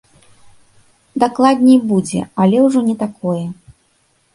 [1.25, 3.45] Дакладней будзе, але ўжо не такое.